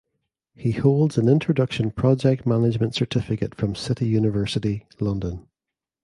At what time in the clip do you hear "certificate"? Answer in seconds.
2.95-3.53